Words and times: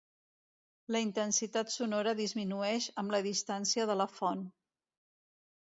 La 0.95 1.01
intensitat 1.07 1.75
sonora 1.75 2.15
disminuïx 2.21 2.89
amb 3.03 3.15
la 3.17 3.23
distància 3.29 3.89
de 3.93 4.01
la 4.03 4.11
font. 4.15 4.47